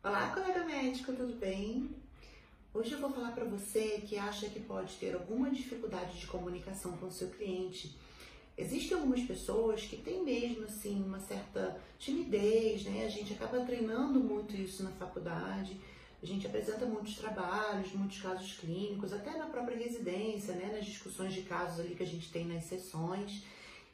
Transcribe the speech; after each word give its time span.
Olá, 0.00 0.30
colega 0.30 0.64
médico, 0.64 1.12
tudo 1.12 1.34
bem? 1.34 1.90
Hoje 2.72 2.92
eu 2.92 3.00
vou 3.00 3.10
falar 3.10 3.32
para 3.32 3.44
você 3.44 4.00
que 4.06 4.16
acha 4.16 4.48
que 4.48 4.60
pode 4.60 4.94
ter 4.94 5.12
alguma 5.12 5.50
dificuldade 5.50 6.20
de 6.20 6.26
comunicação 6.28 6.96
com 6.98 7.06
o 7.06 7.10
seu 7.10 7.28
cliente. 7.30 7.98
Existem 8.56 8.96
algumas 8.96 9.20
pessoas 9.22 9.82
que 9.82 9.96
têm 9.96 10.22
mesmo 10.22 10.66
assim 10.66 11.02
uma 11.02 11.18
certa 11.18 11.80
timidez, 11.98 12.84
né? 12.84 13.06
A 13.06 13.08
gente 13.08 13.32
acaba 13.32 13.64
treinando 13.64 14.20
muito 14.20 14.54
isso 14.54 14.84
na 14.84 14.92
faculdade. 14.92 15.76
A 16.22 16.26
gente 16.26 16.46
apresenta 16.46 16.86
muitos 16.86 17.16
trabalhos, 17.16 17.92
muitos 17.92 18.22
casos 18.22 18.52
clínicos, 18.52 19.12
até 19.12 19.36
na 19.36 19.46
própria 19.46 19.76
residência, 19.76 20.54
né? 20.54 20.76
Nas 20.76 20.86
discussões 20.86 21.34
de 21.34 21.42
casos 21.42 21.80
ali 21.80 21.96
que 21.96 22.04
a 22.04 22.06
gente 22.06 22.30
tem 22.30 22.46
nas 22.46 22.62
sessões. 22.64 23.42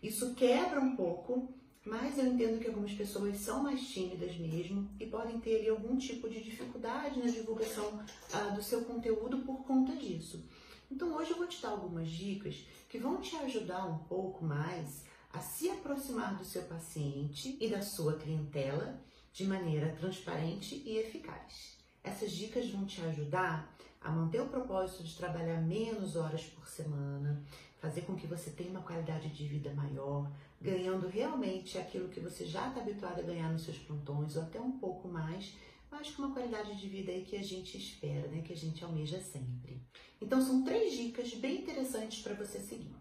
Isso 0.02 0.34
quebra 0.34 0.80
um 0.80 0.95
pouco 0.95 1.48
mas 1.85 2.16
eu 2.16 2.27
entendo 2.27 2.59
que 2.59 2.69
algumas 2.69 2.93
pessoas 2.93 3.37
são 3.37 3.62
mais 3.62 3.87
tímidas 3.89 4.37
mesmo 4.37 4.89
e 4.98 5.07
podem 5.07 5.39
ter 5.39 5.57
ali, 5.57 5.69
algum 5.69 5.96
tipo 5.96 6.29
de 6.29 6.43
dificuldade 6.43 7.21
na 7.21 7.31
divulgação 7.31 8.03
ah, 8.32 8.54
do 8.54 8.63
seu 8.63 8.85
conteúdo 8.85 9.39
por 9.39 9.64
conta 9.64 9.95
disso. 9.95 10.43
Então 10.90 11.14
hoje 11.14 11.32
eu 11.32 11.36
vou 11.36 11.46
te 11.46 11.61
dar 11.61 11.71
algumas 11.71 12.09
dicas 12.09 12.64
que 12.89 12.99
vão 12.99 13.21
te 13.21 13.36
ajudar 13.36 13.86
um 13.86 13.99
pouco 13.99 14.45
mais 14.45 15.04
a 15.32 15.40
se 15.40 15.68
aproximar 15.68 16.36
do 16.36 16.45
seu 16.45 16.62
paciente 16.62 17.59
e 17.61 17.68
da 17.68 17.82
sua 17.82 18.14
clientela 18.14 18.98
de 19.32 19.45
maneira 19.45 19.95
transparente 19.96 20.82
e 20.87 20.96
eficaz. 20.96 21.76
Essas 22.03 22.31
dicas 22.31 22.71
vão 22.71 22.87
te 22.87 23.01
ajudar 23.03 23.75
a 24.01 24.11
manter 24.11 24.40
o 24.40 24.48
propósito 24.48 25.03
de 25.03 25.17
trabalhar 25.17 25.61
menos 25.61 26.14
horas 26.14 26.45
por 26.45 26.68
semana, 26.68 27.43
fazer 27.79 28.03
com 28.03 28.14
que 28.14 28.26
você 28.26 28.51
tenha 28.51 28.71
uma 28.71 28.82
qualidade 28.82 29.29
de 29.29 29.48
vida 29.48 29.73
maior, 29.75 30.31
ganhando 30.64 31.07
realmente 31.07 31.77
aquilo 31.77 32.09
que 32.09 32.19
você 32.19 32.47
já 32.47 32.69
está 32.69 32.81
habituado 32.81 33.20
a 33.20 33.23
ganhar 33.23 33.53
nos 33.53 33.64
seus 33.64 33.77
plantões, 33.77 34.34
ou 34.34 34.42
até 34.42 34.59
um 34.59 34.73
pouco 34.73 35.06
mais, 35.06 35.53
mas 35.91 36.11
com 36.11 36.23
uma 36.23 36.33
qualidade 36.33 36.75
de 36.81 36.89
vida 36.89 37.12
aí 37.12 37.23
que 37.23 37.37
a 37.37 37.42
gente 37.42 37.77
espera, 37.77 38.27
né? 38.28 38.41
que 38.42 38.55
a 38.55 38.56
gente 38.56 38.83
almeja 38.83 39.20
sempre. 39.20 39.83
Então 40.23 40.41
são 40.41 40.65
três 40.65 40.97
dicas 40.97 41.35
bem 41.35 41.61
interessantes 41.61 42.23
para 42.23 42.33
você 42.33 42.59
seguir. 42.59 42.97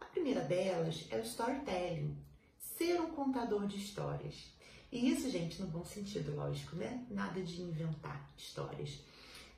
A 0.00 0.06
primeira 0.06 0.40
delas 0.40 1.06
é 1.10 1.16
o 1.18 1.22
storytelling, 1.22 2.16
ser 2.58 3.00
um 3.00 3.10
contador 3.10 3.68
de 3.68 3.76
histórias. 3.76 4.52
E 4.90 5.08
isso, 5.08 5.30
gente, 5.30 5.62
no 5.62 5.68
bom 5.68 5.84
sentido, 5.84 6.34
lógico, 6.34 6.74
né? 6.74 7.06
Nada 7.08 7.40
de 7.40 7.62
inventar 7.62 8.28
histórias 8.36 9.00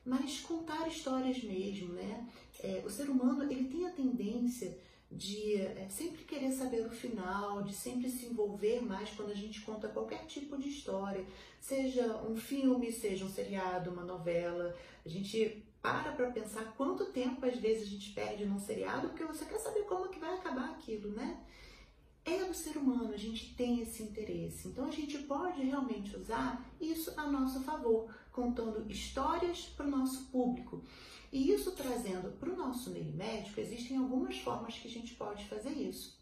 mas 0.05 0.41
contar 0.41 0.89
histórias 0.89 1.43
mesmo, 1.43 1.93
né? 1.93 2.27
É, 2.63 2.83
o 2.85 2.91
ser 2.91 3.09
humano 3.09 3.51
ele 3.51 3.69
tem 3.69 3.87
a 3.87 3.91
tendência 3.91 4.77
de 5.11 5.57
é, 5.57 5.89
sempre 5.89 6.23
querer 6.25 6.53
saber 6.53 6.87
o 6.87 6.91
final, 6.91 7.63
de 7.63 7.75
sempre 7.75 8.09
se 8.09 8.27
envolver 8.27 8.81
mais 8.81 9.11
quando 9.11 9.31
a 9.31 9.35
gente 9.35 9.61
conta 9.63 9.89
qualquer 9.89 10.25
tipo 10.27 10.57
de 10.57 10.69
história, 10.69 11.25
seja 11.61 12.17
um 12.23 12.37
filme, 12.37 12.93
seja 12.93 13.25
um 13.25 13.29
seriado, 13.29 13.91
uma 13.91 14.05
novela. 14.05 14.75
A 15.05 15.09
gente 15.09 15.65
para 15.83 16.13
para 16.13 16.31
pensar 16.31 16.75
quanto 16.77 17.07
tempo 17.07 17.45
às 17.45 17.57
vezes 17.57 17.89
a 17.89 17.91
gente 17.91 18.13
perde 18.13 18.45
num 18.45 18.59
seriado 18.59 19.09
porque 19.09 19.25
você 19.25 19.45
quer 19.47 19.59
saber 19.59 19.83
como 19.85 20.09
que 20.09 20.21
vai 20.21 20.35
acabar 20.35 20.71
aquilo, 20.71 21.11
né? 21.11 21.41
É 22.25 22.45
do 22.45 22.55
ser 22.55 22.77
humano, 22.77 23.15
a 23.15 23.17
gente 23.17 23.55
tem 23.55 23.81
esse 23.81 24.03
interesse. 24.03 24.69
Então 24.69 24.85
a 24.85 24.91
gente 24.91 25.19
pode 25.21 25.63
realmente 25.63 26.15
usar 26.17 26.65
isso 26.81 27.13
a 27.17 27.27
nosso 27.27 27.61
favor, 27.63 28.15
contando 28.31 28.89
histórias 28.91 29.63
para 29.75 29.87
o 29.87 29.91
nosso 29.91 30.27
público. 30.27 30.85
E 31.33 31.53
isso 31.53 31.73
trazendo 31.73 32.33
para 32.39 32.51
o 32.51 32.57
nosso 32.57 32.91
meio 32.91 33.13
médico, 33.13 33.61
existem 33.61 33.97
algumas 33.97 34.39
formas 34.39 34.75
que 34.75 34.89
a 34.89 34.91
gente 34.91 35.15
pode 35.15 35.45
fazer 35.47 35.71
isso. 35.71 36.19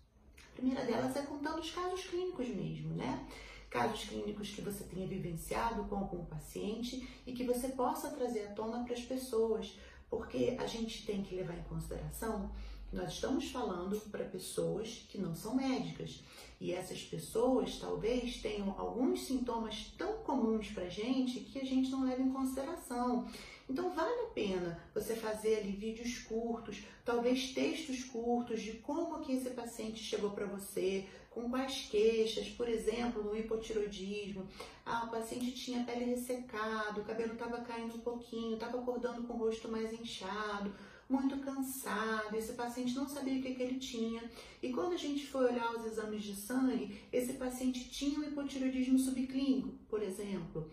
A 0.53 0.57
primeira 0.57 0.85
delas 0.85 1.17
é 1.17 1.23
contando 1.23 1.61
os 1.61 1.71
casos 1.71 2.05
clínicos 2.05 2.49
mesmo, 2.49 2.95
né? 2.95 3.27
Casos 3.71 4.05
clínicos 4.05 4.51
que 4.51 4.61
você 4.61 4.85
tenha 4.85 5.07
vivenciado 5.07 5.85
com 5.85 5.97
algum 5.97 6.25
paciente 6.25 7.09
e 7.27 7.33
que 7.33 7.45
você 7.45 7.69
possa 7.69 8.11
trazer 8.11 8.49
à 8.49 8.53
tona 8.53 8.85
para 8.85 8.95
as 8.95 9.03
pessoas, 9.03 9.79
porque 10.11 10.57
a 10.59 10.67
gente 10.67 11.07
tem 11.07 11.23
que 11.23 11.35
levar 11.35 11.57
em 11.57 11.63
consideração 11.65 12.51
que 12.89 12.97
nós 12.97 13.13
estamos 13.13 13.51
falando 13.51 14.01
para 14.11 14.25
pessoas 14.25 15.07
que 15.09 15.19
não 15.19 15.35
são 15.35 15.55
médicas. 15.55 16.23
E 16.61 16.73
essas 16.73 17.03
pessoas 17.03 17.79
talvez 17.79 18.41
tenham 18.43 18.75
alguns 18.79 19.23
sintomas 19.23 19.93
tão 19.97 20.19
comuns 20.19 20.71
para 20.71 20.85
a 20.85 20.89
gente 20.89 21.41
que 21.41 21.61
a 21.61 21.65
gente 21.65 21.91
não 21.91 22.05
leva 22.05 22.21
em 22.21 22.33
consideração. 22.33 23.27
Então 23.69 23.91
vale 23.91 24.23
a 24.23 24.31
pena 24.31 24.83
você 24.95 25.15
fazer 25.15 25.59
ali 25.59 25.73
vídeos 25.73 26.19
curtos, 26.21 26.83
talvez 27.05 27.53
textos 27.53 28.05
curtos 28.05 28.63
de 28.63 28.73
como 28.75 29.21
que 29.21 29.33
esse 29.33 29.51
paciente 29.51 30.03
chegou 30.03 30.31
para 30.31 30.47
você, 30.47 31.07
com 31.31 31.51
quais 31.51 31.87
queixas, 31.91 32.49
por 32.49 32.69
exemplo, 32.69 33.23
no 33.23 33.37
hipotiroidismo. 33.37 34.49
Ah, 34.87 35.05
o 35.05 35.11
paciente 35.11 35.53
tinha 35.53 35.85
pele 35.85 36.07
ressecada, 36.07 37.01
o 37.01 37.05
cabelo 37.05 37.35
estava 37.35 37.61
caindo 37.61 37.95
um 37.95 38.01
pouquinho, 38.01 38.55
estava 38.55 38.81
acordando 38.81 39.23
com 39.25 39.35
o 39.35 39.37
rosto 39.37 39.71
mais 39.71 39.93
inchado, 39.93 40.75
muito 41.09 41.39
cansado, 41.39 42.37
esse 42.37 42.53
paciente 42.53 42.95
não 42.95 43.09
sabia 43.09 43.39
o 43.39 43.43
que, 43.43 43.55
que 43.55 43.63
ele 43.63 43.79
tinha. 43.79 44.23
E 44.63 44.73
quando 44.73 44.93
a 44.93 44.97
gente 44.97 45.27
foi 45.27 45.47
olhar 45.47 45.75
os 45.75 45.87
exames 45.87 46.23
de 46.23 46.35
sangue, 46.35 47.01
esse 47.13 47.35
paciente 47.35 47.89
tinha 47.89 48.19
um 48.19 48.25
hipotiroidismo 48.25 48.99
subclínico, 48.99 49.75
por 49.89 50.03
exemplo. 50.03 50.71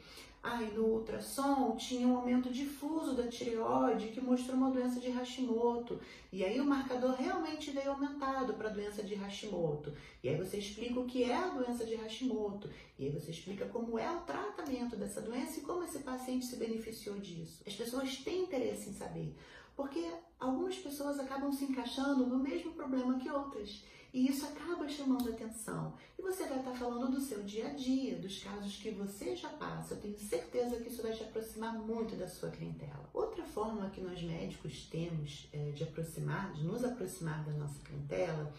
E 0.61 0.73
no 0.75 0.85
ultrassom 0.85 1.75
tinha 1.75 2.07
um 2.07 2.17
aumento 2.17 2.51
difuso 2.51 3.15
da 3.15 3.27
tireoide 3.27 4.09
que 4.09 4.21
mostrou 4.21 4.55
uma 4.55 4.69
doença 4.69 4.99
de 4.99 5.09
Hashimoto. 5.09 5.99
E 6.31 6.45
aí 6.45 6.61
o 6.61 6.65
marcador 6.65 7.15
realmente 7.15 7.71
veio 7.71 7.91
aumentado 7.91 8.53
para 8.53 8.69
a 8.69 8.71
doença 8.71 9.01
de 9.01 9.15
Hashimoto. 9.15 9.91
E 10.23 10.29
aí 10.29 10.37
você 10.37 10.57
explica 10.57 10.99
o 10.99 11.05
que 11.05 11.23
é 11.23 11.35
a 11.35 11.47
doença 11.47 11.83
de 11.83 11.95
Hashimoto. 11.95 12.69
E 12.97 13.05
aí 13.05 13.11
você 13.11 13.31
explica 13.31 13.65
como 13.65 13.97
é 13.97 14.09
o 14.09 14.21
tratamento 14.21 14.95
dessa 14.95 15.19
doença 15.19 15.59
e 15.59 15.63
como 15.63 15.83
esse 15.83 15.99
paciente 15.99 16.45
se 16.45 16.57
beneficiou 16.57 17.17
disso. 17.17 17.63
As 17.65 17.73
pessoas 17.73 18.17
têm 18.17 18.43
interesse 18.43 18.89
em 18.89 18.93
saber 18.93 19.35
porque 19.75 20.05
algumas 20.39 20.77
pessoas 20.77 21.19
acabam 21.19 21.51
se 21.51 21.65
encaixando 21.65 22.25
no 22.25 22.39
mesmo 22.39 22.73
problema 22.73 23.19
que 23.19 23.29
outras. 23.29 23.83
E 24.15 24.29
isso 24.29 24.45
acaba 24.45 24.87
chamando 24.87 25.29
atenção. 25.29 25.93
E 26.17 26.21
você 26.21 26.45
vai 26.45 26.59
estar 26.59 26.71
falando 26.71 27.11
do 27.11 27.19
seu 27.19 27.43
dia 27.43 27.67
a 27.67 27.73
dia, 27.73 28.15
dos 28.17 28.41
casos 28.41 28.77
que 28.77 28.89
você 28.91 29.35
já 29.35 29.49
passa. 29.49 29.93
Eu 29.93 29.99
tenho 29.99 30.17
certeza 30.17 30.77
que 30.77 30.87
isso 30.87 31.01
vai 31.01 31.11
te 31.11 31.21
aproximar 31.21 31.77
muito 31.77 32.15
da 32.15 32.25
sua 32.25 32.49
clientela. 32.49 33.09
Outra 33.13 33.43
forma 33.43 33.89
que 33.89 33.99
nós 33.99 34.23
médicos 34.23 34.87
temos 34.89 35.49
é, 35.51 35.71
de 35.71 35.83
aproximar, 35.83 36.53
de 36.53 36.63
nos 36.63 36.85
aproximar 36.85 37.43
da 37.43 37.51
nossa 37.51 37.77
clientela, 37.83 38.53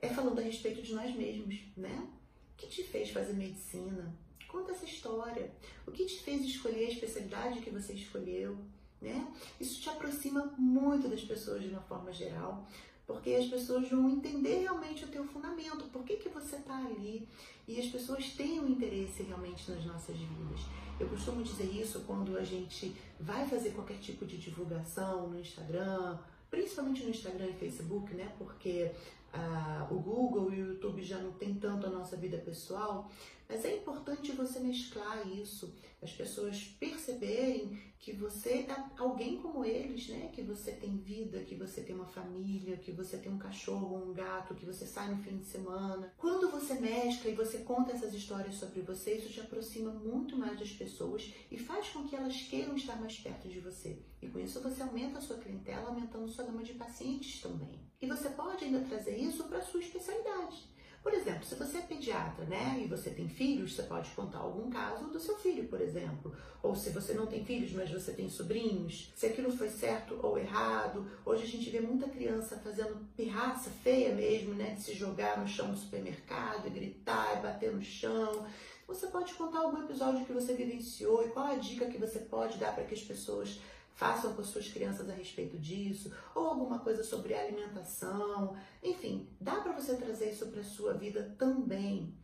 é 0.00 0.08
falando 0.08 0.38
a 0.38 0.42
respeito 0.42 0.80
de 0.80 0.94
nós 0.94 1.14
mesmos, 1.14 1.60
né? 1.76 2.08
O 2.54 2.56
que 2.56 2.68
te 2.68 2.82
fez 2.82 3.10
fazer 3.10 3.34
medicina? 3.34 4.16
Conta 4.48 4.72
essa 4.72 4.86
história. 4.86 5.52
O 5.86 5.92
que 5.92 6.06
te 6.06 6.18
fez 6.20 6.40
escolher 6.42 6.86
a 6.86 6.90
especialidade 6.90 7.60
que 7.60 7.68
você 7.68 7.92
escolheu? 7.92 8.56
Né? 9.00 9.26
Isso 9.60 9.80
te 9.80 9.88
aproxima 9.88 10.52
muito 10.58 11.08
das 11.08 11.22
pessoas 11.22 11.62
de 11.62 11.68
uma 11.68 11.80
forma 11.82 12.12
geral, 12.12 12.66
porque 13.06 13.30
as 13.30 13.46
pessoas 13.46 13.88
vão 13.88 14.10
entender 14.10 14.60
realmente 14.60 15.04
o 15.04 15.08
teu 15.08 15.24
fundamento, 15.24 15.84
por 15.92 16.04
que, 16.04 16.16
que 16.16 16.28
você 16.28 16.56
está 16.56 16.76
ali, 16.76 17.26
e 17.66 17.80
as 17.80 17.86
pessoas 17.86 18.32
têm 18.32 18.60
um 18.60 18.68
interesse 18.68 19.22
realmente 19.22 19.70
nas 19.70 19.84
nossas 19.84 20.16
vidas. 20.16 20.60
Eu 20.98 21.08
costumo 21.08 21.42
dizer 21.42 21.64
isso 21.64 22.00
quando 22.00 22.36
a 22.36 22.44
gente 22.44 22.94
vai 23.20 23.46
fazer 23.46 23.70
qualquer 23.70 23.98
tipo 23.98 24.26
de 24.26 24.36
divulgação 24.36 25.28
no 25.28 25.38
Instagram, 25.38 26.18
principalmente 26.50 27.04
no 27.04 27.10
Instagram 27.10 27.46
e 27.46 27.52
Facebook, 27.54 28.12
né? 28.14 28.32
Porque 28.36 28.90
ah, 29.32 29.86
o 29.90 29.96
Google 29.96 30.52
e 30.52 30.62
o 30.62 30.66
YouTube 30.72 31.02
já 31.02 31.18
não 31.18 31.32
tem 31.32 31.54
tanto 31.54 31.86
a 31.86 31.90
nossa 31.90 32.16
vida 32.16 32.38
pessoal, 32.38 33.10
mas 33.48 33.64
é 33.64 33.76
importante 33.76 34.32
você 34.32 34.60
mesclar 34.60 35.26
isso, 35.26 35.74
as 36.02 36.12
pessoas 36.12 36.64
perceberem 36.78 37.80
que 37.98 38.12
você 38.12 38.66
é 38.68 38.84
alguém 38.96 39.38
como 39.38 39.64
eles, 39.64 40.08
né? 40.08 40.30
Que 40.32 40.42
você 40.42 40.72
tem 40.72 40.98
vida, 40.98 41.42
que 41.42 41.54
você 41.54 41.82
tem 41.82 41.94
uma 41.94 42.06
família, 42.06 42.76
que 42.76 42.92
você 42.92 43.16
tem 43.16 43.32
um 43.32 43.38
cachorro, 43.38 43.96
um 43.96 44.12
gato, 44.12 44.54
que 44.54 44.64
você 44.64 44.86
sai 44.86 45.10
no 45.10 45.22
fim 45.22 45.38
de 45.38 45.46
semana. 45.46 46.12
Quando 46.16 46.50
você 46.50 46.74
mescla 46.74 47.30
e 47.30 47.34
você 47.34 47.58
conta 47.58 47.92
essas 47.92 48.14
histórias 48.14 48.54
sobre 48.54 48.82
você, 48.82 49.14
isso 49.14 49.32
te 49.32 49.40
aproxima 49.40 49.90
muito 49.90 50.36
mais 50.36 50.58
das 50.58 50.70
pessoas 50.70 51.32
e 51.50 51.58
faz 51.58 51.88
com 51.88 52.06
que 52.06 52.14
elas 52.14 52.42
queiram 52.42 52.76
estar 52.76 53.00
mais 53.00 53.18
perto 53.18 53.48
de 53.48 53.60
você. 53.60 53.98
E 54.22 54.28
com 54.28 54.38
isso 54.38 54.60
você 54.60 54.82
aumenta 54.82 55.18
a 55.18 55.22
sua 55.22 55.38
clientela, 55.38 55.88
aumentando 55.88 56.28
sua 56.28 56.44
gama 56.44 56.62
de 56.62 56.74
pacientes 56.74 57.40
também. 57.40 57.80
E 58.00 58.06
você 58.06 58.28
pode 58.30 58.64
ainda 58.64 58.80
trazer 58.80 59.16
isso 59.16 59.44
para 59.44 59.58
a 59.58 59.62
sua 59.62 59.80
especialidade. 59.80 60.77
Por 61.02 61.14
exemplo, 61.14 61.44
se 61.44 61.54
você 61.54 61.78
é 61.78 61.82
pediatra, 61.82 62.44
né, 62.44 62.80
e 62.82 62.86
você 62.86 63.10
tem 63.10 63.28
filhos, 63.28 63.74
você 63.74 63.82
pode 63.84 64.10
contar 64.10 64.38
algum 64.38 64.68
caso 64.68 65.06
do 65.06 65.20
seu 65.20 65.36
filho, 65.38 65.68
por 65.68 65.80
exemplo. 65.80 66.34
Ou 66.62 66.74
se 66.74 66.90
você 66.90 67.14
não 67.14 67.26
tem 67.26 67.44
filhos, 67.44 67.72
mas 67.72 67.90
você 67.90 68.12
tem 68.12 68.28
sobrinhos, 68.28 69.12
se 69.14 69.26
aquilo 69.26 69.50
foi 69.50 69.68
certo 69.68 70.18
ou 70.22 70.38
errado. 70.38 71.06
Hoje 71.24 71.44
a 71.44 71.46
gente 71.46 71.70
vê 71.70 71.80
muita 71.80 72.08
criança 72.08 72.58
fazendo 72.58 73.06
pirraça 73.16 73.70
feia 73.70 74.14
mesmo, 74.14 74.54
né, 74.54 74.74
de 74.74 74.82
se 74.82 74.92
jogar 74.92 75.38
no 75.38 75.46
chão 75.46 75.70
do 75.70 75.76
supermercado, 75.76 76.66
e 76.66 76.70
gritar, 76.70 77.38
e 77.38 77.42
bater 77.42 77.72
no 77.72 77.82
chão. 77.82 78.46
Você 78.86 79.06
pode 79.08 79.34
contar 79.34 79.60
algum 79.60 79.82
episódio 79.84 80.24
que 80.24 80.32
você 80.32 80.54
vivenciou 80.54 81.24
e 81.24 81.28
qual 81.28 81.46
a 81.46 81.56
dica 81.56 81.86
que 81.86 81.98
você 81.98 82.20
pode 82.20 82.58
dar 82.58 82.74
para 82.74 82.84
que 82.84 82.94
as 82.94 83.02
pessoas 83.02 83.60
façam 83.98 84.32
com 84.32 84.40
as 84.40 84.46
suas 84.46 84.68
crianças 84.68 85.10
a 85.10 85.12
respeito 85.12 85.58
disso, 85.58 86.10
ou 86.34 86.46
alguma 86.46 86.78
coisa 86.78 87.04
sobre 87.04 87.34
alimentação, 87.34 88.56
enfim, 88.82 89.28
dá 89.40 89.56
para 89.56 89.72
você 89.72 89.96
trazer 89.96 90.30
isso 90.30 90.46
para 90.46 90.60
a 90.60 90.64
sua 90.64 90.94
vida 90.94 91.34
também. 91.36 92.14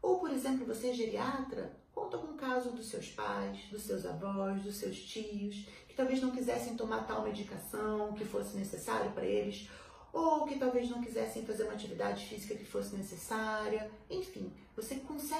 Ou, 0.00 0.20
por 0.20 0.30
exemplo, 0.30 0.66
você 0.66 0.90
é 0.90 0.94
geriatra, 0.94 1.74
Conta 1.92 2.16
algum 2.16 2.36
caso 2.36 2.70
dos 2.70 2.86
seus 2.86 3.08
pais, 3.10 3.58
dos 3.70 3.82
seus 3.82 4.06
avós, 4.06 4.62
dos 4.62 4.76
seus 4.76 4.98
tios, 4.98 5.66
que 5.86 5.94
talvez 5.94 6.22
não 6.22 6.30
quisessem 6.30 6.74
tomar 6.74 7.06
tal 7.06 7.22
medicação 7.22 8.14
que 8.14 8.24
fosse 8.24 8.56
necessário 8.56 9.12
para 9.12 9.26
eles, 9.26 9.68
ou 10.10 10.46
que 10.46 10.58
talvez 10.58 10.88
não 10.88 11.02
quisessem 11.02 11.44
fazer 11.44 11.64
uma 11.64 11.74
atividade 11.74 12.24
física 12.26 12.54
que 12.54 12.64
fosse 12.64 12.96
necessária. 12.96 13.90
Enfim, 14.08 14.31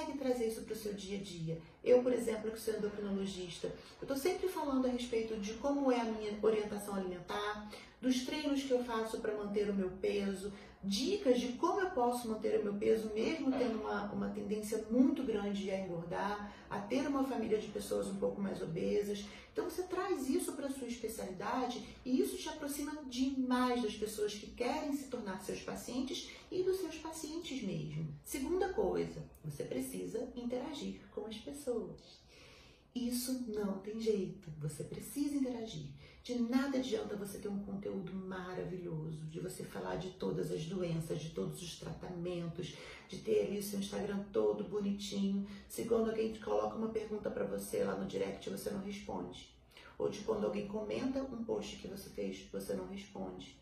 consegue 0.03 0.17
trazer 0.17 0.47
isso 0.47 0.61
para 0.61 0.73
o 0.73 0.77
seu 0.77 0.93
dia 0.93 1.17
a 1.17 1.21
dia. 1.21 1.57
Eu, 1.83 2.01
por 2.01 2.11
exemplo, 2.13 2.51
que 2.51 2.59
sou 2.59 2.73
endocrinologista, 2.73 3.67
eu 3.67 4.03
estou 4.03 4.17
sempre 4.17 4.47
falando 4.47 4.85
a 4.85 4.89
respeito 4.89 5.35
de 5.37 5.53
como 5.53 5.91
é 5.91 5.99
a 5.99 6.05
minha 6.05 6.37
orientação 6.41 6.95
alimentar, 6.95 7.69
dos 8.01 8.25
treinos 8.25 8.63
que 8.63 8.71
eu 8.71 8.83
faço 8.83 9.19
para 9.19 9.33
manter 9.33 9.69
o 9.69 9.73
meu 9.73 9.89
peso, 10.01 10.51
dicas 10.83 11.39
de 11.39 11.53
como 11.53 11.79
eu 11.79 11.91
posso 11.91 12.27
manter 12.27 12.59
o 12.59 12.63
meu 12.63 12.73
peso, 12.73 13.11
mesmo 13.13 13.51
tendo 13.51 13.79
uma, 13.81 14.11
uma 14.11 14.29
tendência 14.29 14.85
muito 14.91 15.23
grande 15.23 15.71
a 15.71 15.79
engordar, 15.79 16.53
a 16.69 16.79
ter 16.79 17.07
uma 17.07 17.23
família 17.23 17.57
de 17.57 17.67
pessoas 17.67 18.07
um 18.07 18.15
pouco 18.15 18.41
mais 18.41 18.61
obesas. 18.61 19.25
Então 19.51 19.69
você 19.69 19.83
traz 19.83 20.27
isso 20.29 20.53
para 20.53 20.67
a 20.67 20.71
sua 20.71 20.87
especialidade 20.87 21.83
e 22.03 22.19
isso 22.19 22.35
te 22.35 22.49
aproxima 22.49 23.03
demais 23.07 23.81
das 23.81 23.95
pessoas 23.95 24.33
que 24.33 24.47
querem 24.47 24.93
se 24.93 25.07
tornar 25.07 25.39
seus 25.41 25.61
pacientes 25.61 26.29
e 26.51 26.63
dos 26.63 26.77
seus 26.77 26.95
pacientes 26.97 27.61
mesmo. 27.61 28.13
Segunda 28.25 28.73
coisa, 28.73 29.23
você 29.43 29.63
precisa 29.63 30.27
interagir 30.35 31.01
com 31.11 31.25
as 31.27 31.37
pessoas. 31.37 32.23
Isso 32.95 33.45
não 33.47 33.79
tem 33.79 33.99
jeito, 33.99 34.51
você 34.59 34.83
precisa 34.83 35.35
interagir. 35.35 35.87
De 36.23 36.39
nada 36.39 36.77
adianta 36.77 37.15
você 37.15 37.37
ter 37.37 37.49
um 37.49 37.63
conteúdo 37.63 38.13
maravilhoso, 38.33 39.25
de 39.27 39.39
você 39.39 39.63
falar 39.63 39.97
de 39.97 40.09
todas 40.11 40.51
as 40.51 40.65
doenças, 40.65 41.19
de 41.21 41.29
todos 41.29 41.61
os 41.61 41.77
tratamentos, 41.77 42.75
de 43.07 43.19
ter 43.19 43.45
ali 43.45 43.59
o 43.59 43.63
seu 43.63 43.79
Instagram 43.79 44.23
todo 44.33 44.63
bonitinho. 44.63 45.45
Se 45.69 45.85
quando 45.85 46.09
alguém 46.09 46.33
te 46.33 46.39
coloca 46.39 46.75
uma 46.75 46.89
pergunta 46.89 47.29
para 47.29 47.45
você 47.45 47.83
lá 47.83 47.95
no 47.95 48.07
direct, 48.07 48.49
você 48.49 48.71
não 48.71 48.81
responde. 48.81 49.53
Ou 49.99 50.09
de 50.09 50.19
quando 50.21 50.45
alguém 50.45 50.67
comenta 50.67 51.21
um 51.21 51.43
post 51.43 51.77
que 51.77 51.87
você 51.87 52.09
fez, 52.09 52.47
você 52.51 52.73
não 52.73 52.87
responde. 52.87 53.55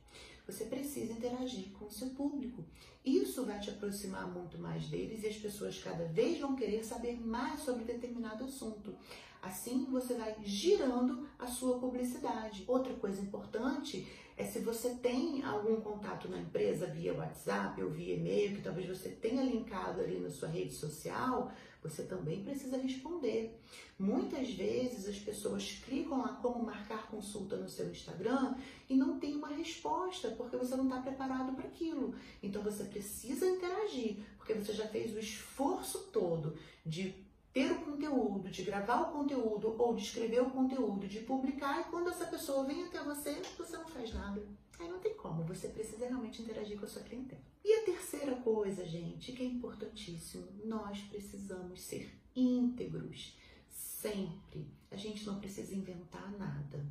Você 0.48 0.66
precisa 0.66 1.14
interagir 1.14 1.70
com 1.72 1.86
o 1.86 1.92
seu 1.92 2.10
público. 2.12 2.64
Isso 3.04 3.46
vai 3.46 3.60
te 3.60 3.70
aproximar 3.70 4.28
muito 4.28 4.58
mais 4.58 4.88
deles 4.88 5.24
e 5.24 5.28
as 5.28 5.36
pessoas 5.36 5.78
cada 5.84 6.06
vez 6.06 6.40
vão 6.40 6.56
querer 6.56 6.84
saber 6.84 7.20
mais 7.20 7.60
sobre 7.62 7.84
determinado 7.84 8.46
assunto. 8.46 8.96
Assim 9.42 9.86
você 9.86 10.14
vai 10.14 10.36
girando 10.44 11.28
a 11.40 11.48
sua 11.48 11.80
publicidade. 11.80 12.64
Outra 12.68 12.94
coisa 12.94 13.22
importante 13.22 14.08
é 14.42 14.44
se 14.44 14.58
você 14.60 14.96
tem 14.96 15.44
algum 15.44 15.80
contato 15.82 16.28
na 16.28 16.40
empresa 16.40 16.88
via 16.88 17.14
WhatsApp 17.14 17.80
ou 17.84 17.92
via 17.92 18.16
e-mail, 18.16 18.56
que 18.56 18.64
talvez 18.64 18.88
você 18.88 19.10
tenha 19.10 19.44
linkado 19.44 20.02
ali 20.02 20.20
na 20.20 20.32
sua 20.32 20.50
rede 20.50 20.74
social, 20.74 21.52
você 21.84 22.04
também 22.04 22.44
precisa 22.44 22.78
responder. 22.78 23.62
Muitas 24.00 24.50
vezes 24.50 25.08
as 25.08 25.20
pessoas 25.20 25.80
clicam 25.86 26.24
lá 26.24 26.40
como 26.42 26.66
marcar 26.66 27.08
consulta 27.08 27.56
no 27.56 27.70
seu 27.70 27.92
Instagram 27.92 28.56
e 28.90 28.96
não 28.96 29.20
tem 29.20 29.36
uma 29.36 29.50
resposta, 29.50 30.32
porque 30.32 30.58
você 30.58 30.76
não 30.76 30.86
está 30.86 31.00
preparado 31.02 31.54
para 31.54 31.68
aquilo. 31.68 32.16
Então 32.42 32.64
você 32.64 32.84
precisa 32.86 33.46
interagir, 33.46 34.18
porque 34.38 34.56
você 34.56 34.74
já 34.74 34.88
fez 34.88 35.14
o 35.14 35.20
esforço 35.20 36.10
todo 36.12 36.58
de 36.84 37.14
ter 37.54 37.72
o 37.72 37.82
conteúdo, 37.82 38.50
de 38.50 38.64
gravar 38.64 39.02
o 39.02 39.12
conteúdo 39.12 39.76
ou 39.78 39.94
de 39.94 40.04
escrever 40.04 40.42
o 40.42 40.50
conteúdo, 40.50 41.08
de 41.08 41.20
publicar, 41.20 41.82
e 41.82 41.84
quando 41.86 42.10
essa 42.10 42.26
pessoa 42.26 42.64
vem 42.64 42.86
até 42.86 43.04
você, 43.04 43.42
você 43.58 43.78
não 43.78 43.88
faz 43.88 44.14
nada. 44.14 44.42
Aí 44.80 44.90
não 44.90 45.00
tem 45.00 45.14
como, 45.16 45.44
você 45.44 45.68
precisa 45.68 46.08
realmente 46.08 46.42
interagir 46.42 46.80
com 46.80 46.86
a 46.86 46.88
sua 46.88 47.04
clientela. 47.04 47.42
E 47.64 47.74
a 47.74 47.84
terceira 47.84 48.36
coisa, 48.38 48.86
gente, 48.86 49.34
que 49.34 49.44
é 49.44 49.46
importantíssimo, 49.46 50.48
nós 50.66 51.00
precisamos 51.02 51.82
ser 51.82 52.18
íntegros, 52.36 53.38
sempre. 53.70 54.66
A 54.90 54.96
gente 54.96 55.26
não 55.26 55.40
precisa 55.40 55.76
inventar 55.76 56.32
nada. 56.38 56.86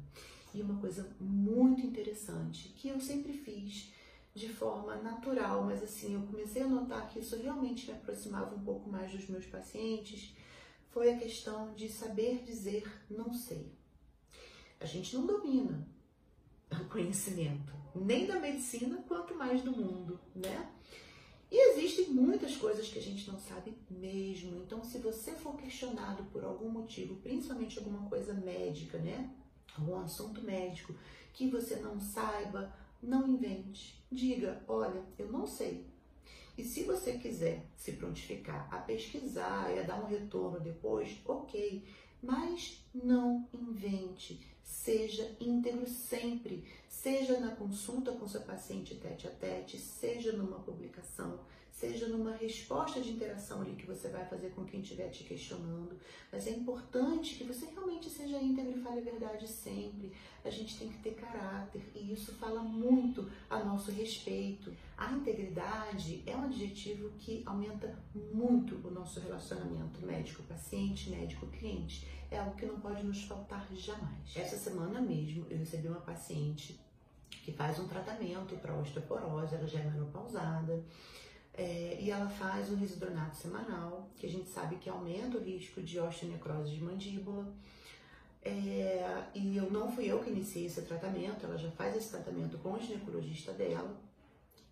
E 0.55 0.63
uma 0.63 0.81
coisa 0.81 1.11
muito 1.19 1.85
interessante, 1.85 2.69
que 2.71 2.89
eu 2.89 3.01
sempre 3.01 3.33
fiz 3.33 3.93
de 4.35 4.49
forma 4.49 4.97
natural, 4.97 5.65
mas 5.65 5.83
assim, 5.83 6.15
eu 6.15 6.23
comecei 6.23 6.63
a 6.63 6.69
notar 6.69 7.09
que 7.09 7.19
isso 7.19 7.37
realmente 7.37 7.87
me 7.87 7.97
aproximava 7.97 8.55
um 8.55 8.63
pouco 8.63 8.89
mais 8.89 9.11
dos 9.11 9.29
meus 9.29 9.47
pacientes, 9.47 10.35
foi 10.91 11.13
a 11.13 11.19
questão 11.19 11.73
de 11.75 11.89
saber 11.89 12.43
dizer 12.45 12.85
não 13.09 13.33
sei. 13.33 13.73
A 14.79 14.87
gente 14.87 15.15
não 15.15 15.27
domina 15.27 15.87
o 16.73 16.85
conhecimento, 16.89 17.73
nem 17.95 18.27
da 18.27 18.39
medicina, 18.39 19.03
quanto 19.07 19.35
mais 19.35 19.63
do 19.63 19.73
mundo, 19.73 20.21
né? 20.35 20.71
E 21.51 21.73
existem 21.73 22.11
muitas 22.11 22.57
coisas 22.57 22.89
que 22.89 22.99
a 22.99 23.03
gente 23.03 23.29
não 23.29 23.39
sabe 23.39 23.77
mesmo. 23.91 24.63
Então, 24.63 24.85
se 24.85 24.99
você 24.99 25.33
for 25.33 25.57
questionado 25.57 26.23
por 26.33 26.45
algum 26.45 26.69
motivo, 26.71 27.17
principalmente 27.17 27.79
alguma 27.79 28.09
coisa 28.09 28.33
médica, 28.33 28.99
né? 28.99 29.35
Algum 29.77 29.97
assunto 29.97 30.43
médico 30.43 30.95
que 31.33 31.49
você 31.49 31.77
não 31.77 31.99
saiba, 31.99 32.73
não 33.03 33.27
invente. 33.27 34.01
Diga, 34.11 34.63
olha, 34.69 35.05
eu 35.19 35.31
não 35.31 35.47
sei, 35.47 35.90
e 36.61 36.65
se 36.65 36.83
você 36.83 37.15
quiser 37.15 37.65
se 37.75 37.93
prontificar 37.93 38.69
a 38.71 38.77
pesquisar 38.77 39.75
e 39.75 39.79
a 39.79 39.83
dar 39.83 39.99
um 39.99 40.07
retorno 40.07 40.61
depois, 40.61 41.19
ok, 41.25 41.83
mas 42.23 42.85
não 42.95 43.49
invente. 43.51 44.47
Seja 44.63 45.35
íntegro 45.41 45.89
sempre, 45.89 46.67
seja 46.87 47.41
na 47.41 47.57
consulta 47.57 48.13
com 48.13 48.29
seu 48.29 48.43
paciente 48.43 48.95
tete 48.97 49.27
a 49.27 49.31
tete, 49.31 49.79
seja 49.79 50.33
numa 50.33 50.61
publicação, 50.61 51.41
seja 51.73 52.07
numa 52.09 52.37
resposta 52.37 53.01
de 53.01 53.11
interação 53.11 53.63
ali 53.63 53.75
que 53.75 53.87
você 53.87 54.09
vai 54.09 54.27
fazer 54.27 54.51
com 54.51 54.67
quem 54.67 54.83
estiver 54.83 55.09
te 55.09 55.25
questionando. 55.25 55.99
Mas 56.31 56.47
é 56.47 56.51
importante 56.51 57.37
que 57.37 57.45
você 57.45 57.65
realmente 57.65 58.11
seja 58.11 58.39
íntegro 58.39 58.79
e 58.79 58.83
fale 58.83 59.01
a 59.01 59.05
verdade 59.05 59.49
sempre. 59.49 60.13
A 60.45 60.51
gente 60.51 60.79
tem 60.79 60.91
que 60.91 60.99
ter 60.99 61.15
caráter 61.15 61.83
e 61.95 62.13
isso 62.13 62.35
fala 62.35 62.63
muito 62.63 63.31
nosso 63.81 63.91
respeito. 63.93 64.71
A 64.97 65.11
integridade 65.13 66.23
é 66.27 66.37
um 66.37 66.45
adjetivo 66.45 67.09
que 67.19 67.43
aumenta 67.47 67.99
muito 68.15 68.77
o 68.87 68.91
nosso 68.91 69.19
relacionamento 69.21 70.05
médico-paciente, 70.05 71.09
médico-cliente. 71.09 72.07
É 72.31 72.39
algo 72.39 72.55
que 72.55 72.67
não 72.67 72.79
pode 72.79 73.03
nos 73.03 73.25
faltar 73.25 73.67
jamais. 73.75 74.37
Essa 74.37 74.59
semana 74.59 75.01
mesmo 75.01 75.47
eu 75.49 75.57
recebi 75.57 75.89
uma 75.89 76.01
paciente 76.01 76.79
que 77.43 77.53
faz 77.53 77.79
um 77.79 77.89
tratamento 77.89 78.55
para 78.57 78.77
osteoporose, 78.77 79.55
ela 79.55 79.67
já 79.67 79.81
é 79.81 79.85
menopausada. 79.85 80.85
É, 81.55 81.99
e 81.99 82.11
ela 82.11 82.29
faz 82.29 82.71
um 82.71 82.77
residronato 82.77 83.37
semanal, 83.37 84.11
que 84.17 84.27
a 84.27 84.29
gente 84.29 84.49
sabe 84.49 84.77
que 84.77 84.91
aumenta 84.91 85.39
o 85.39 85.43
risco 85.43 85.83
de 85.83 85.99
osteonecrose 85.99 86.75
de 86.75 86.85
mandíbula. 86.85 87.51
É, 88.43 89.25
e 89.35 89.57
eu 89.57 89.71
não 89.71 89.91
fui 89.93 90.07
eu 90.07 90.21
que 90.21 90.31
iniciei 90.31 90.67
esse 90.67 90.83
tratamento, 90.83 91.45
ela 91.45 91.59
já 91.59 91.71
faz 91.73 91.95
esse 91.97 92.11
tratamento 92.11 92.59
com 92.59 92.73
o 92.73 92.81
ginecologista 92.81 93.53
dela. 93.53 93.95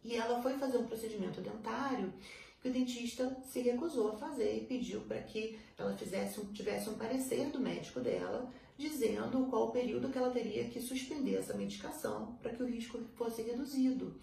E 0.02 0.16
ela 0.16 0.42
foi 0.42 0.54
fazer 0.54 0.78
um 0.78 0.86
procedimento 0.86 1.40
dentário 1.40 2.12
que 2.60 2.68
o 2.68 2.72
dentista 2.72 3.36
se 3.44 3.60
recusou 3.60 4.12
a 4.12 4.16
fazer 4.16 4.56
e 4.56 4.66
pediu 4.66 5.00
para 5.02 5.22
que 5.22 5.58
ela 5.76 5.96
fizesse 5.96 6.44
tivesse 6.46 6.88
um 6.88 6.94
parecer 6.94 7.50
do 7.50 7.60
médico 7.60 8.00
dela 8.00 8.50
dizendo 8.76 9.46
qual 9.46 9.68
o 9.68 9.72
período 9.72 10.08
que 10.08 10.18
ela 10.18 10.30
teria 10.30 10.64
que 10.68 10.80
suspender 10.80 11.36
essa 11.36 11.54
medicação 11.54 12.38
para 12.40 12.52
que 12.52 12.62
o 12.62 12.66
risco 12.66 13.00
fosse 13.16 13.42
reduzido. 13.42 14.14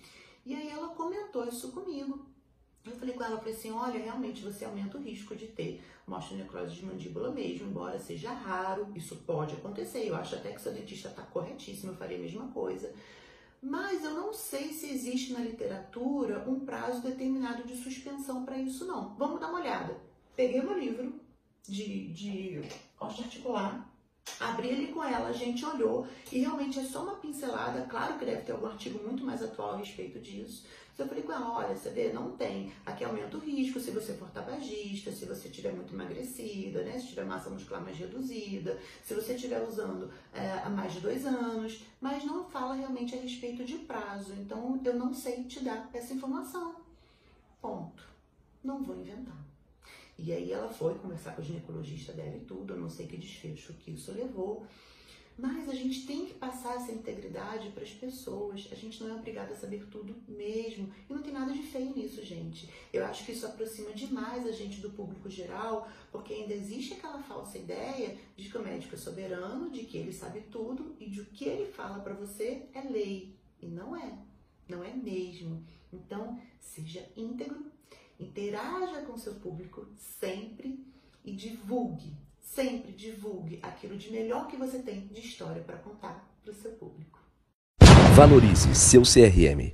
E 0.46 0.56
aí 0.56 0.70
ela 0.70 0.90
comentou 0.90 1.46
isso 1.46 1.72
comigo. 1.72 2.26
Eu 2.86 2.96
falei 2.96 3.16
com 3.16 3.24
ela, 3.24 3.38
falei 3.38 3.54
assim, 3.54 3.72
olha, 3.72 4.00
realmente 4.00 4.44
você 4.44 4.64
aumenta 4.64 4.98
o 4.98 5.02
risco 5.02 5.36
de 5.36 5.48
ter 5.48 5.84
uma 6.06 6.20
osteonecrose 6.20 6.76
de 6.76 6.86
mandíbula 6.86 7.32
mesmo, 7.32 7.68
embora 7.68 8.00
seja 8.00 8.32
raro, 8.32 8.88
isso 8.96 9.16
pode 9.26 9.56
acontecer, 9.56 10.08
eu 10.08 10.16
acho 10.16 10.36
até 10.36 10.52
que 10.52 10.62
seu 10.62 10.72
dentista 10.72 11.10
está 11.10 11.24
corretíssimo, 11.24 11.92
eu 11.92 11.98
faria 11.98 12.18
a 12.18 12.22
mesma 12.22 12.48
coisa. 12.50 12.94
Mas 13.62 14.04
eu 14.04 14.12
não 14.12 14.32
sei 14.32 14.72
se 14.72 14.88
existe 14.92 15.34
na 15.34 15.40
literatura 15.40 16.48
um 16.48 16.60
prazo 16.60 17.02
determinado 17.02 17.64
de 17.64 17.76
suspensão 17.76 18.46
para 18.46 18.60
isso 18.60 18.86
não. 18.86 19.16
Vamos 19.16 19.40
dar 19.40 19.48
uma 19.48 19.60
olhada. 19.60 20.00
Peguei 20.36 20.62
meu 20.62 20.78
livro 20.78 21.20
de, 21.68 22.10
de 22.10 22.62
articular, 23.00 23.90
abri 24.40 24.68
ele 24.68 24.88
com 24.94 25.04
ela, 25.04 25.30
a 25.30 25.34
gente 25.34 25.66
olhou 25.66 26.06
e 26.32 26.40
realmente 26.40 26.80
é 26.80 26.84
só 26.84 27.04
uma 27.04 27.16
pincelada, 27.16 27.88
claro 27.88 28.20
que 28.20 28.26
deve 28.26 28.44
ter 28.44 28.52
algum 28.52 28.68
artigo 28.68 29.04
muito 29.04 29.24
mais 29.24 29.42
atual 29.42 29.74
a 29.74 29.78
respeito 29.78 30.20
disso, 30.20 30.66
eu 31.02 31.08
falei 31.08 31.24
com 31.24 31.34
ela, 31.34 31.58
olha, 31.58 31.76
você 31.76 31.90
vê, 31.90 32.14
não 32.14 32.32
tem. 32.38 32.72
Aqui 32.86 33.04
aumenta 33.04 33.36
o 33.36 33.40
risco 33.40 33.80
se 33.80 33.92
você 33.92 34.14
for 34.14 34.30
tabagista, 34.30 35.12
se 35.12 35.26
você 35.26 35.50
estiver 35.50 35.74
muito 35.74 35.94
emagrecida, 35.94 36.84
né? 36.84 36.98
Se 36.98 37.08
tiver 37.08 37.26
massa 37.26 37.50
muscular 37.50 37.82
mais 37.82 37.98
reduzida, 37.98 38.80
se 39.04 39.14
você 39.14 39.34
estiver 39.34 39.62
usando 39.62 40.10
é, 40.34 40.52
há 40.64 40.70
mais 40.70 40.94
de 40.94 41.02
dois 41.02 41.26
anos, 41.26 41.84
mas 42.00 42.24
não 42.24 42.50
fala 42.50 42.76
realmente 42.76 43.16
a 43.16 43.20
respeito 43.20 43.66
de 43.66 43.80
prazo. 43.80 44.34
Então, 44.34 44.80
eu 44.86 44.96
não 44.96 45.14
sei 45.14 45.44
te 45.44 45.64
dar 45.64 45.90
essa 45.94 46.14
informação. 46.14 46.76
Ponto. 47.62 48.04
Não 48.64 48.82
vou 48.82 48.96
inventar. 48.96 49.46
E 50.18 50.32
aí 50.32 50.52
ela 50.52 50.70
foi 50.70 50.96
conversar 50.96 51.36
com 51.36 51.42
o 51.42 51.46
ginecologista 51.46 52.14
dela 52.14 52.38
e 52.38 52.46
tudo, 52.46 52.74
eu 52.74 52.80
não 52.80 52.90
sei 52.90 53.06
que 53.06 53.18
desfecho 53.18 53.74
que 53.74 53.92
isso 53.92 54.14
levou. 54.14 54.66
Mas 55.38 55.68
a 55.68 55.74
gente 55.74 56.06
tem 56.06 56.26
que 56.26 56.34
passar 56.34 56.78
essa 56.78 56.94
integridade 56.94 57.70
para 57.70 57.84
as 57.84 57.92
pessoas. 57.92 58.70
A 58.72 58.76
gente 58.76 59.04
não 59.04 59.10
é 59.12 59.16
obrigado 59.16 59.52
a 59.52 59.56
saber 59.56 59.86
tudo 59.88 60.16
mesmo. 60.28 60.94
E 61.10 61.14
não 61.14 61.22
tem 61.22 61.34
nada 61.34 61.52
de 61.52 61.62
feio 61.62 61.94
nisso, 61.94 62.24
gente. 62.24 62.70
Eu 62.94 63.06
acho 63.06 63.26
que 63.26 63.34
isso 63.34 63.46
aproxima 63.46 63.92
demais 63.92 64.48
a 64.48 64.52
gente 64.54 64.80
do 64.80 64.92
público 64.92 65.30
geral, 65.30 65.90
porque 66.10 66.34
ainda 66.34 66.54
existe 66.54 66.94
aquela 66.94 67.22
falsa 67.22 67.58
ideia 67.58 68.18
de 68.38 68.50
que 68.50 68.58
o 68.58 68.64
médico 68.64 68.96
é 68.96 68.98
soberano, 68.98 69.70
de 69.70 69.84
que 69.84 69.98
ele 69.98 70.14
sabe 70.14 70.40
tudo 70.50 70.96
e 71.02 71.10
de 71.10 71.26
que 71.26 71.46
ele 71.46 71.70
fala 71.70 72.00
para 72.00 72.14
você 72.14 72.70
é 72.74 72.82
lei. 72.82 73.36
E 73.62 73.68
não 73.68 73.94
é. 73.94 74.18
Não 74.70 74.84
é 74.84 74.94
mesmo. 74.94 75.66
Então, 75.92 76.40
seja 76.62 77.06
íntegro, 77.18 77.72
interaja 78.18 79.02
com 79.02 79.18
seu 79.18 79.36
público 79.36 79.86
sempre 79.98 80.80
e 81.26 81.34
divulgue 81.34 82.25
Sempre 82.46 82.92
divulgue 82.94 83.60
aquilo 83.62 83.98
de 83.98 84.12
melhor 84.12 84.48
que 84.48 84.56
você 84.56 84.80
tem 84.80 85.08
de 85.08 85.20
história 85.20 85.64
para 85.64 85.78
contar 85.78 86.40
para 86.42 86.52
o 86.52 86.56
seu 86.56 86.72
público. 86.74 87.20
Valorize 88.16 88.74
seu 88.74 89.02
CRM. 89.02 89.74